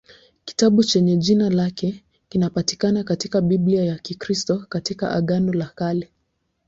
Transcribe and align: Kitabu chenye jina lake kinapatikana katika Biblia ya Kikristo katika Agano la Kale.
Kitabu 0.45 0.83
chenye 0.83 1.17
jina 1.17 1.49
lake 1.49 2.03
kinapatikana 2.29 3.03
katika 3.03 3.41
Biblia 3.41 3.83
ya 3.85 3.99
Kikristo 3.99 4.65
katika 4.69 5.11
Agano 5.11 5.53
la 5.53 5.65
Kale. 5.75 6.09